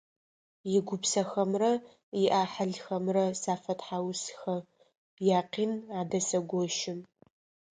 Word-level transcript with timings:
Игупсэхэмрэ 0.77 1.71
иӏахьылхэмрэ 2.23 3.25
сафэтхьаусыхэ, 3.41 4.55
якъин 5.39 5.73
адэсэгощы. 5.99 6.93